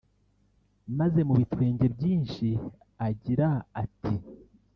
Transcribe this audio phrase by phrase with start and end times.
[0.97, 2.47] maze mu bitwenge byinshi
[3.07, 3.47] agira
[3.83, 4.15] ati